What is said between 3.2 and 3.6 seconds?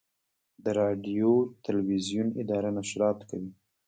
کوي